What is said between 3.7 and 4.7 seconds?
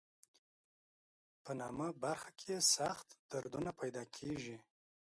پیدا کېږي.